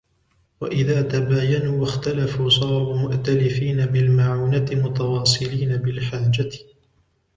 [0.61, 6.51] وَإِذَا تَبَايَنُوا وَاخْتَلَفُوا صَارُوا مُؤْتَلِفِينَ بِالْمَعُونَةِ مُتَوَاصِلِينَ بِالْحَاجَةِ